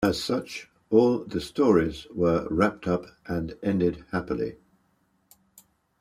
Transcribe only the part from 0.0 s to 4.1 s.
As such, all the stories were wrapped up and ended